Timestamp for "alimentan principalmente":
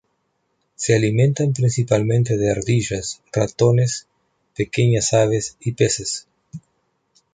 0.95-2.35